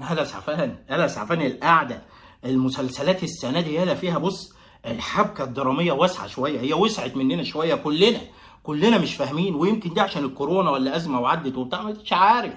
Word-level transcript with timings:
هلا 0.00 0.24
سعفان 0.24 0.76
هلا 0.88 1.06
سعفان 1.08 1.42
القعده 1.42 2.02
المسلسلات 2.44 3.22
السنة 3.22 3.60
دي 3.60 3.74
يالا 3.74 3.94
فيها 3.94 4.18
بص 4.18 4.52
الحبكة 4.86 5.44
الدرامية 5.44 5.92
واسعة 5.92 6.26
شوية 6.26 6.60
هي 6.60 6.72
وسعت 6.74 7.16
مننا 7.16 7.42
شوية 7.44 7.74
كلنا. 7.74 8.20
كلنا 8.62 8.98
مش 8.98 9.14
فاهمين 9.14 9.54
ويمكن 9.54 9.94
دي 9.94 10.00
عشان 10.00 10.24
الكورونا 10.24 10.70
ولا 10.70 10.96
أزمة 10.96 11.20
وعدت 11.20 11.56
وبتاع 11.56 11.82
مش 11.82 12.12
عارف. 12.12 12.54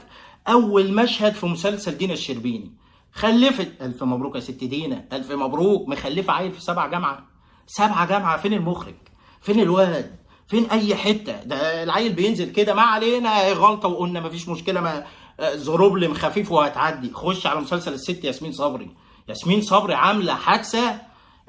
أول 0.47 0.93
مشهد 0.93 1.33
في 1.33 1.46
مسلسل 1.46 1.97
دينا 1.97 2.13
الشربيني. 2.13 2.71
خلفت 3.13 3.81
ألف 3.81 4.03
مبروك 4.03 4.35
يا 4.35 4.39
ست 4.39 4.63
دينا 4.63 5.05
ألف 5.13 5.31
مبروك 5.31 5.87
مخلفة 5.89 6.33
عيل 6.33 6.51
في 6.51 6.62
سبعة 6.62 6.87
جامعة. 6.89 7.28
سبعة 7.67 8.08
جامعة 8.08 8.37
فين 8.37 8.53
المخرج؟ 8.53 8.96
فين 9.42 9.60
الواد؟ 9.60 10.15
فين 10.47 10.65
أي 10.65 10.96
حتة؟ 10.96 11.44
ده 11.44 11.83
العيل 11.83 12.13
بينزل 12.13 12.51
كده 12.51 12.73
ما 12.73 12.81
علينا 12.81 13.51
غلطة 13.51 13.87
وقلنا 13.89 14.19
مفيش 14.19 14.49
مشكلة 14.49 14.81
ما 14.81 15.05
problem 15.42 16.13
خفيف 16.13 16.52
وهتعدي. 16.52 17.11
خش 17.13 17.48
على 17.48 17.59
مسلسل 17.61 17.93
الست 17.93 18.23
ياسمين 18.23 18.52
صبري. 18.52 18.89
ياسمين 19.30 19.62
صبري 19.62 19.94
عاملة 19.94 20.34
حادثة 20.34 21.02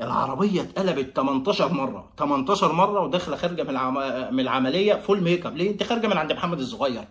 العربية 0.02 0.62
اتقلبت 0.62 1.16
18 1.16 1.72
مرة. 1.72 2.08
18 2.18 2.72
مرة 2.72 3.00
وداخلة 3.00 3.36
خارجة 3.36 3.62
من 3.62 3.70
العم... 3.70 3.94
من 4.34 4.40
العملية 4.40 4.94
full 4.94 5.20
makeup 5.22 5.56
ليه؟ 5.56 5.70
انت 5.70 5.82
خارجة 5.82 6.06
من 6.06 6.16
عند 6.16 6.32
محمد 6.32 6.60
الصغير. 6.60 7.04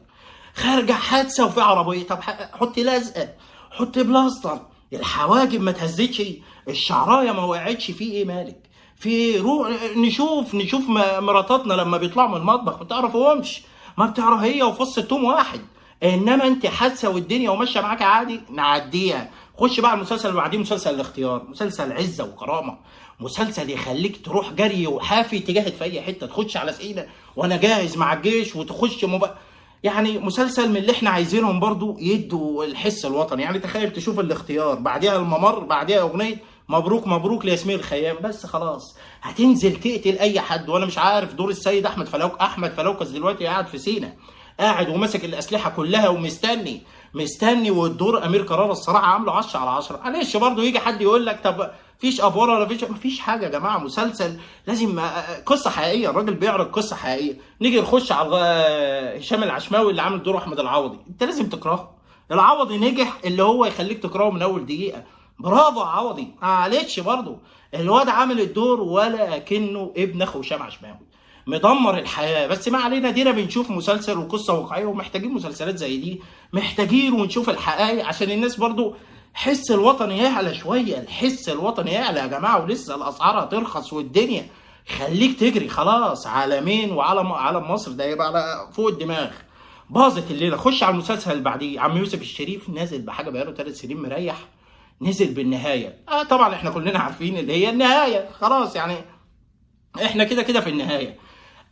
خارجة 0.55 0.93
حادثة 0.93 1.45
وفي 1.45 1.62
عربية. 1.62 2.07
طب 2.07 2.20
حطي 2.53 2.84
لزقه 2.84 3.29
حطي 3.71 4.03
بلاستر. 4.03 4.59
الحواجب 4.93 5.62
ما 5.62 5.71
تهزتش. 5.71 6.21
الشعراية 6.67 7.31
ما 7.31 7.43
وقعتش. 7.43 7.91
في 7.91 8.03
إيه 8.03 8.26
مالك؟ 8.26 8.57
في 8.95 9.38
روح 9.38 9.70
نشوف 9.95 10.55
نشوف 10.55 10.90
مراتاتنا 11.20 11.73
لما 11.73 11.98
بيطلعوا 11.98 12.29
من 12.29 12.35
المطبخ 12.38 12.79
ما 12.79 12.85
تعرفوهمش 12.85 13.62
ما 13.98 14.05
بتعرف 14.05 14.41
هي 14.41 14.63
وفص 14.63 14.98
التوم 14.98 15.23
واحد. 15.23 15.62
إنما 16.04 16.48
أنت 16.48 16.66
حادثة 16.68 17.10
والدنيا 17.10 17.50
وماشية 17.50 17.82
معاك 17.82 18.02
عادي 18.02 18.41
نعديها. 18.50 19.30
خش 19.58 19.80
بقى 19.80 19.94
المسلسل 19.94 20.30
اللي 20.30 20.41
بعديه 20.41 20.58
مسلسل 20.58 20.96
الاختيار 20.96 21.44
مسلسل 21.50 21.91
عزة 21.91 22.24
وكرامة 22.24 22.77
مسلسل 23.20 23.70
يخليك 23.70 24.26
تروح 24.26 24.52
جري 24.54 24.88
وحافي 24.88 25.40
تجاهد 25.40 25.74
في 25.74 25.84
أي 25.84 26.02
حتة 26.02 26.27
تخش 26.27 26.58
على 26.58 26.74
سينا 26.74 27.07
وأنا 27.35 27.58
جاهز 27.58 27.98
مع 27.98 28.13
الجيش 28.13 28.55
وتخش 28.55 29.05
مب... 29.05 29.30
يعني 29.84 30.20
مسلسل 30.20 30.70
من 30.70 30.77
اللي 30.77 30.91
إحنا 30.91 31.10
عايزينهم 31.10 31.60
برضو 31.60 31.98
يدوا 31.99 32.65
الحس 32.65 33.05
الوطني. 33.05 33.43
يعني 33.43 33.60
تخيل 33.60 33.93
تشوف 33.93 34.20
الاختيار 34.20 34.76
بعديها 34.76 35.15
الممر 35.15 35.60
بعديها 35.60 36.02
أغنية 36.02 36.38
مبروك 36.70 37.08
مبروك 37.08 37.46
لياسمين 37.46 37.76
الخيام 37.76 38.15
بس 38.24 38.46
خلاص. 38.46 38.98
هتنزل 39.21 39.76
تقتل 39.80 40.18
أي 40.20 40.40
حد 40.40 40.70
وأنا 40.70 40.86
مش 40.86 40.98
عارف 40.98 41.34
دور 41.34 41.49
السيد 41.49 41.86
أحمد 41.86 42.08
فلوك 42.08 42.40
أحمد 42.41 42.71
فلوكس 42.71 43.08
دلوقتي 43.08 43.46
قاعد 43.46 43.68
في 43.68 43.77
سينا. 43.77 44.13
قاعد 44.60 44.90
وماسك 44.90 45.26
الأسلحة 45.26 45.70
كلها 45.70 46.10
ومستني 46.10 46.82
مستني 47.13 47.71
والدور 47.71 48.26
أمير 48.26 48.44
كرارة 48.44 48.71
الصراحة 48.71 49.05
عامله 49.08 49.32
10 49.32 49.60
على 49.60 49.70
10 49.70 49.98
معلش 49.98 50.38
برضه 50.38 50.63
يجي 50.63 50.80
حد 50.80 51.02
يقول 51.02 51.26
لك 51.26 51.40
طب 51.43 51.71
فيش 51.99 52.21
أفورة 52.21 52.55
ولا 52.55 52.66
فيش 52.66 52.84
مفيش 52.84 53.20
حاجة 53.20 53.46
يا 53.46 53.49
جماعة 53.49 53.77
مسلسل 53.77 54.38
لازم 54.68 54.99
قصة 55.46 55.70
حقيقية 55.70 56.10
الراجل 56.10 56.34
بيعرض 56.34 56.71
قصة 56.71 56.96
حقيقية. 56.96 57.38
نيجي 57.62 57.82
نخش 57.82 58.12
على 58.12 58.35
هشام 59.20 59.43
العشماوي 59.43 59.91
اللي 59.91 60.02
عامل 60.02 60.24
دور 60.24 60.38
أحمد 60.38 60.60
العوضي. 60.60 60.98
أنت 61.10 61.24
لازم 61.24 61.49
تكرهه. 61.49 61.91
العوضي 62.32 62.77
نجح 62.77 63.18
اللي 63.26 63.43
هو 63.43 63.65
يخليك 63.65 64.03
تكرهه 64.03 64.30
من 64.30 64.41
أول 64.41 64.66
دقيقة. 64.66 65.03
برافو 65.40 65.81
عوضي. 65.81 66.28
معلش 66.41 67.00
برضه. 67.00 67.38
الواد 67.75 68.09
عامل 68.09 68.40
الدور 68.40 68.81
ولا 68.81 69.38
كأنه 69.38 69.94
ابن 69.97 70.22
أخو 70.22 70.40
هشام 70.40 70.63
عشماوي. 70.63 71.00
مدمر 71.47 71.97
الحياة. 71.97 72.47
بس 72.47 72.67
ما 72.67 72.78
علينا 72.78 73.09
دينا 73.09 73.31
بنشوف 73.31 73.72
مسلسل 73.72 74.17
وقصة 74.17 74.53
واقعية 74.53 74.85
ومحتاجين 74.85 75.31
مسلسلات 75.34 75.78
زي 75.78 75.97
دي. 75.97 76.22
محتاجين 76.53 77.13
ونشوف 77.13 77.50
الحقائق 77.50 78.06
عشان 78.06 78.31
الناس 78.31 78.56
برضو 78.56 78.95
حس 79.34 79.72
الوطني 79.72 80.17
يعلى 80.17 80.56
شوية 80.56 80.97
الحس 81.00 81.50
الوطني 81.50 81.91
يعلى 81.91 82.19
يا 82.19 82.28
جماعة 82.28 82.63
ولسه 82.63 82.95
الأسعار 82.95 83.44
هترخص 83.44 83.94
والدنيا. 83.94 84.47
خليك 84.97 85.39
تجري 85.39 85.69
خلاص 85.69 86.28
عالمين 86.28 86.91
وعالم 86.91 87.31
عالم 87.31 87.72
مصر 87.72 87.91
ده 87.91 88.06
يبقى 88.06 88.28
على 88.28 88.68
فوق 88.74 88.88
الدماغ. 88.88 89.30
باظت 89.90 90.31
الليلة. 90.31 90.57
خش 90.57 90.84
على 90.84 90.94
المسلسل 90.94 91.31
اللي 91.31 91.44
بعديه. 91.44 91.80
عم 91.80 91.97
يوسف 91.97 92.22
الشريف 92.22 92.69
نازل 92.69 93.01
بحاجة 93.01 93.30
بقاله 93.30 93.53
ثلاث 93.53 93.80
سنين 93.81 94.01
مريح. 94.01 94.38
نزل 95.01 95.34
بالنهاية. 95.34 95.97
آه 96.09 96.24
طبعا 96.24 96.56
إحنا 96.56 96.69
كلنا 96.69 97.00
عارفين 97.00 97.38
اللي 97.38 97.53
هي 97.53 97.69
النهاية. 97.69 98.30
خلاص 98.41 98.75
يعني 98.75 98.96
إحنا 100.06 100.24
كده 100.24 100.41
كده 100.44 100.62
في 100.62 100.69
النهاية. 100.69 101.18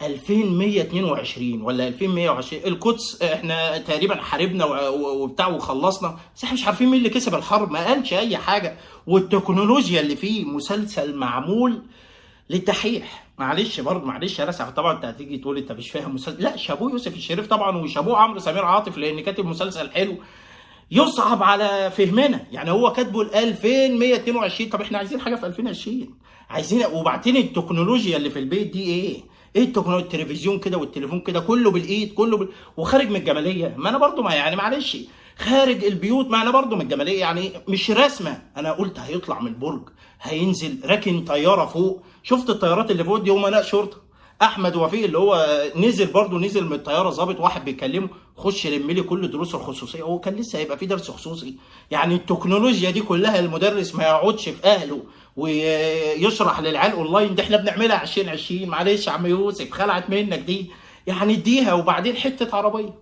2122 0.01 1.61
ولا 1.61 1.87
2120 1.87 2.63
القدس 2.65 3.21
إحنا 3.21 3.77
تقريبا 3.77 4.15
حاربنا 4.15 4.65
وبتاع 4.89 5.47
وخلصنا. 5.47 6.17
بس 6.35 6.43
إحنا 6.43 6.53
مش 6.53 6.65
عارفين 6.65 6.87
مين 6.87 6.97
اللي 6.97 7.09
كسب 7.09 7.35
الحرب 7.35 7.71
ما 7.71 7.85
قالش 7.87 8.13
أي 8.13 8.37
حاجة. 8.37 8.77
والتكنولوجيا 9.07 10.01
اللي 10.01 10.15
فيه 10.15 10.45
مسلسل 10.45 11.15
معمول 11.15 11.81
للدحيح. 12.49 13.25
معلش 13.37 13.79
برضه 13.79 14.05
معلش 14.05 14.39
يا 14.39 14.45
رسع 14.45 14.69
طبعا 14.69 14.93
أنت 14.95 15.05
هتيجي 15.05 15.37
تقول 15.37 15.57
أنت 15.57 15.71
مش 15.71 15.89
فاهم 15.91 16.15
مسلسل 16.15 16.43
لا 16.43 16.57
شابوه 16.57 16.91
يوسف 16.91 17.13
الشريف 17.15 17.47
طبعا 17.47 17.77
وشابوه 17.77 18.17
عمرو 18.17 18.39
سمير 18.39 18.65
عاطف 18.65 18.97
لأن 18.97 19.19
كاتب 19.19 19.45
مسلسل 19.45 19.91
حلو. 19.91 20.15
يصعب 20.91 21.43
على 21.43 21.91
فهمنا. 21.97 22.45
يعني 22.51 22.71
هو 22.71 22.93
كاتبه 22.93 23.23
ل 23.23 23.35
2122 23.35 24.69
طب 24.69 24.81
إحنا 24.81 24.97
عايزين 24.97 25.21
حاجة 25.21 25.35
في 25.35 25.45
2020 25.45 26.09
عايزين 26.49 26.85
وبعدين 26.93 27.37
التكنولوجيا 27.37 28.17
اللي 28.17 28.29
في 28.29 28.39
البيت 28.39 28.67
دي 28.73 28.83
إيه؟ 28.83 29.21
إيه 29.55 29.63
التكنولوجيا 29.63 30.05
التلفزيون 30.05 30.59
كده 30.59 30.77
والتليفون 30.77 31.19
كده 31.19 31.39
كله 31.39 31.71
بالإيد 31.71 32.13
كله 32.13 32.37
بال... 32.37 32.49
وخارج 32.77 33.09
من 33.09 33.15
الجمالية. 33.15 33.75
ما 33.77 33.89
أنا 33.89 33.97
برضو 33.97 34.21
ما 34.21 34.33
يعني 34.33 34.55
معلش 34.55 34.97
خارج 35.37 35.83
البيوت 35.83 36.27
ما 36.27 36.41
أنا 36.41 36.51
برضو 36.51 36.75
من 36.75 36.81
الجمالية. 36.81 37.19
يعني 37.19 37.51
مش 37.67 37.91
رسمة. 37.91 38.41
أنا 38.57 38.71
قلت 38.71 38.99
هيطلع 38.99 39.39
من 39.39 39.47
البرج 39.47 39.81
هينزل 40.21 40.79
راكن 40.85 41.25
طيارة 41.25 41.65
فوق. 41.65 42.03
شفت 42.23 42.49
الطيارات 42.49 42.91
اللي 42.91 43.03
فوق 43.03 43.17
دي؟ 43.17 43.31
امناء 43.31 43.61
شرطه 43.61 43.97
أحمد 44.41 44.75
وفيق 44.75 45.03
اللي 45.03 45.17
هو 45.17 45.63
نزل 45.75 46.05
برضو 46.05 46.39
نزل 46.39 46.65
من 46.65 46.73
الطيارة 46.73 47.09
ظابط 47.09 47.39
واحد 47.39 47.65
بيكلمه 47.65 48.09
خش 48.37 48.67
لم 48.67 48.91
لي 48.91 49.01
كل 49.01 49.31
دروس 49.31 49.55
الخصوصية. 49.55 50.03
هو 50.03 50.19
كان 50.19 50.35
لسه 50.35 50.59
هيبقى 50.59 50.77
في 50.77 50.85
درس 50.85 51.11
خصوصي. 51.11 51.55
يعني 51.91 52.15
التكنولوجيا 52.15 52.89
دي 52.91 53.01
كلها 53.01 53.39
المدرس 53.39 53.95
ما 53.95 54.03
يقعدش 54.03 54.49
في 54.49 54.63
أهله 54.63 55.01
ويشرح 55.37 56.59
للعيال 56.59 56.91
أونلاين 56.91 57.35
ده 57.35 57.43
إحنا 57.43 57.57
بنعملها 57.57 58.01
2020 58.03 58.69
معلش 58.69 59.07
يا 59.07 59.11
عم 59.11 59.25
يوسف 59.25 59.71
خلعت 59.71 60.09
منك 60.09 60.39
دي. 60.39 60.71
يعني 61.07 61.33
اديها 61.33 61.73
وبعدين 61.73 62.15
حتة 62.15 62.55
عربية. 62.55 62.93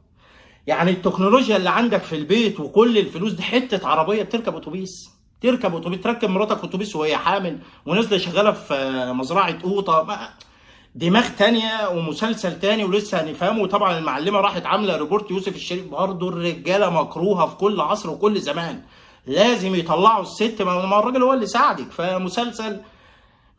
يعني 0.68 0.92
التكنولوجيا 0.92 1.58
اللي 1.58 1.70
عندك 1.70 2.04
في 2.04 2.16
البيت 2.16 2.60
وكل 2.60 2.98
الفلوس 2.98 3.32
دي 3.32 3.44
حتة 3.44 3.88
عربية 3.88 4.24
بتركب 4.24 4.56
أتوبيس. 4.56 5.10
تركب 5.42 5.76
أتوبيس 5.76 6.02
تركب 6.02 6.30
مراتك 6.30 6.64
أتوبيس 6.64 6.96
وهي 6.96 7.18
حامل 7.18 7.60
ونازلة 7.86 8.18
شغالة 8.18 8.52
في 8.52 9.06
مزرعة 9.16 9.62
قوطة. 9.64 10.30
دماغ 10.98 11.28
تانية 11.38 11.90
ومسلسل 11.90 12.60
تاني 12.60 12.84
ولسه 12.84 13.22
هنفهمه. 13.22 13.62
وطبعا 13.62 13.98
المعلمة 13.98 14.40
راحت 14.40 14.66
عاملة 14.66 14.98
report 14.98 15.32
يوسف 15.32 15.56
الشريف 15.56 15.88
برضه. 15.88 16.30
الرجالة 16.30 16.90
مكروهة 16.90 17.46
في 17.48 17.56
كل 17.56 17.82
عصر 17.82 18.10
وكل 18.10 18.40
زمان. 18.40 18.82
لازم 19.28 19.76
يطلعوا 19.76 20.22
الست 20.22 20.62
ما 20.62 21.00
الراجل 21.00 21.24
هو 21.24 21.34
اللي 21.34 21.48
ساعدك. 21.48 21.92
فمسلسل 21.92 22.80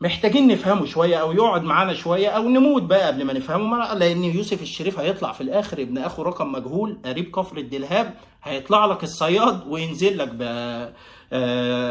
محتاجين 0.01 0.47
نفهمه 0.47 0.85
شوية 0.85 1.15
أو 1.21 1.31
يقعد 1.31 1.63
معانا 1.63 1.93
شوية 1.93 2.29
أو 2.29 2.49
نموت 2.49 2.83
بقى 2.83 3.07
قبل 3.07 3.23
ما 3.25 3.33
نفهمه 3.33 3.93
لأن 3.93 4.23
يوسف 4.23 4.61
الشريف 4.61 4.99
هيطلع 4.99 5.31
في 5.31 5.41
الآخر 5.41 5.81
ابن 5.81 5.97
أخو 5.97 6.21
رقم 6.21 6.51
مجهول 6.51 6.97
قريب 7.05 7.31
كفر 7.31 7.57
الدلهاب 7.57 8.13
هيطلع 8.43 8.85
لك 8.85 9.03
الصياد 9.03 9.67
وينزل 9.67 10.17
لك 10.17 10.29
ب 10.33 10.43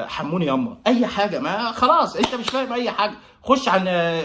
حموني 0.08 0.46
ياما 0.46 0.76
أي 0.86 1.06
حاجة 1.06 1.38
ما 1.38 1.72
خلاص 1.72 2.16
أنت 2.16 2.34
مش 2.34 2.46
فاهم 2.46 2.72
أي 2.72 2.90
حاجة. 2.90 3.14
خش 3.44 3.68
عن 3.68 3.84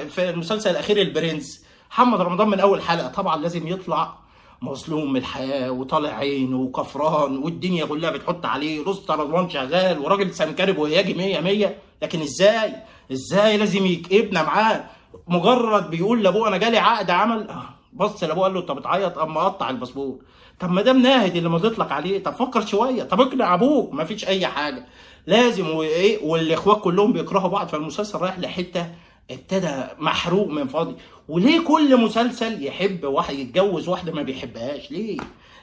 في 0.10 0.30
المسلسل 0.30 0.70
الأخير 0.72 1.02
البرنس. 1.02 1.66
محمد 1.92 2.22
رمضان 2.22 2.50
من 2.50 2.60
أول 2.60 2.82
حلقة 2.82 3.08
طبعا 3.08 3.38
لازم 3.38 3.68
يطلع 3.68 4.14
مظلوم 4.64 5.12
من 5.14 5.20
الحياة 5.20 5.72
وطالع 5.72 6.10
عينه 6.10 6.58
وكفران 6.60 7.38
والدنيا 7.38 7.86
كلها 7.86 8.12
بتحط 8.12 8.46
عليه 8.46 8.86
رستم 8.86 9.14
رضوان 9.22 9.50
شغال 9.50 10.00
وراجل 10.00 10.34
سنكرب 10.34 10.78
وهياجي 10.78 11.14
100 11.14 11.40
100 11.42 11.76
لكن 12.02 12.22
إزاي؟ 12.22 12.74
إزاي 13.12 13.58
لازم 13.58 13.86
يكئبنا 13.86 14.44
معاه؟ 14.44 14.84
مجرد 15.28 15.90
بيقول 15.90 16.24
لأبوه 16.24 16.48
أنا 16.48 16.58
جالي 16.58 16.78
عقد 16.78 17.10
عمل. 17.10 17.48
بص 17.94 18.24
لأبوه 18.24 18.44
قال 18.44 18.54
له 18.54 18.60
انت 18.60 18.72
بتعيط 18.72 19.18
أما 19.18 19.42
قطع 19.42 19.70
الباسبور. 19.70 20.20
طب 20.60 20.72
ما 20.72 20.82
دام 20.82 21.02
ناهد 21.02 21.36
اللي 21.36 21.50
مضيت 21.50 21.80
لك 21.80 21.92
عليه 21.92 22.24
طب 22.24 22.34
فكر 22.34 22.66
شوية. 22.66 23.04
طب 23.04 23.22
اقنع 23.22 23.54
أبوك 23.54 23.94
ما 23.94 24.04
فيش 24.04 24.28
أي 24.28 24.48
حاجة. 24.48 24.86
لازم 25.28 25.70
وايه 25.70 26.24
والإخوات 26.26 26.82
كلهم 26.82 27.14
بيكرهوا 27.14 27.50
بعض 27.50 27.68
فالمسلسل 27.68 28.20
رايح 28.20 28.40
لحتة 28.40 28.88
ابتدى 29.32 29.84
محروق 30.00 30.48
من 30.48 30.68
فاضي 30.68 30.96
وليه 31.30 31.60
كل 31.60 31.98
مسلسل 32.02 32.64
يحب 32.66 33.04
واحد 33.04 33.34
يتجوز 33.36 33.88
واحدة 33.90 34.12
ما 34.12 34.22
بيحبهاش؟ 34.22 34.92
ليه؟ 34.92 35.18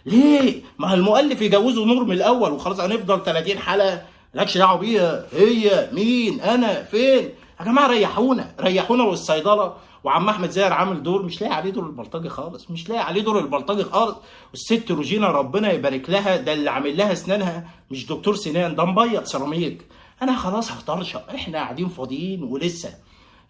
ليه؟ 0.06 0.62
ما 0.78 0.94
المؤلف 0.94 1.42
يجوزه 1.42 1.84
نور 1.84 2.04
من 2.04 2.12
الأول 2.12 2.52
وخلاص 2.52 2.80
هنفضل 2.80 3.22
30 3.24 3.58
حلقة؟ 3.58 4.02
لكش 4.34 4.58
دعوة 4.58 4.78
بيها 4.78 5.26
هي 5.32 5.88
مين؟ 5.92 6.40
أنا؟ 6.40 6.82
فين؟ 6.82 7.28
يا 7.60 7.64
جماعة 7.64 7.86
ريحونا. 7.88 8.54
ريحونا 8.60 9.04
والصيدلة. 9.04 9.74
وعم 10.04 10.28
أحمد 10.28 10.50
زاهر 10.50 10.72
عامل 10.72 11.02
دور 11.02 11.22
مش 11.22 11.40
لاقي 11.40 11.54
عليه 11.54 11.70
دور 11.70 11.86
البلطجي 11.86 12.28
خالص. 12.28 12.70
مش 12.70 12.88
لاقي 12.88 13.00
عليه 13.02 13.22
دور 13.22 13.38
البلطجي 13.38 13.84
خالص. 13.84 14.16
والست 14.50 14.90
روجينا 14.90 15.26
ربنا 15.28 15.72
يبارك 15.72 16.10
لها 16.10 16.36
ده 16.36 16.52
اللي 16.52 16.70
عامل 16.70 16.96
لها 16.96 17.12
أسنانها. 17.12 17.68
مش 17.90 18.06
دكتور 18.06 18.34
سنان 18.34 18.74
ده 18.74 18.84
مبيض 18.84 19.24
سيراميك. 19.24 19.82
أنا 20.22 20.36
خلاص 20.36 20.72
هطرشق. 20.72 21.30
إحنا 21.34 21.58
قاعدين 21.58 21.88
فاضيين 21.88 22.42
ولسه. 22.42 22.94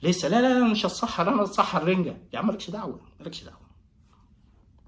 لسه 0.02 0.28
لا 0.28 0.40
لا 0.40 0.64
مش 0.68 0.86
هتصحر 0.86 1.28
أنا 1.28 1.42
هتصحر 1.42 1.84
رنجه 1.84 2.16
يا 2.32 2.38
عم 2.38 2.46
مالكش 2.46 2.70
دعوة 2.70 3.00
مالكش 3.20 3.44
دعوة. 3.44 3.69